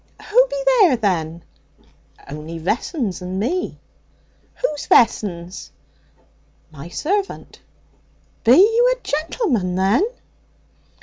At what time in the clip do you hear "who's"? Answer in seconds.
4.55-4.87